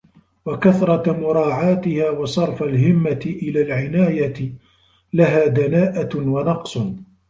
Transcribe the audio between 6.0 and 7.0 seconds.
وَنَقْصٌ